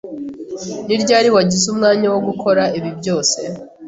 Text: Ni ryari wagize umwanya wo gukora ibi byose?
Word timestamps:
Ni 0.87 0.95
ryari 1.01 1.29
wagize 1.35 1.65
umwanya 1.73 2.07
wo 2.13 2.19
gukora 2.27 2.63
ibi 2.77 2.91
byose? 2.99 3.39